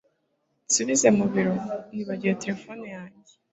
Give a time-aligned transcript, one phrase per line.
[0.65, 1.55] nsubize mu biro.
[1.93, 3.33] nibagiwe terefone yanjye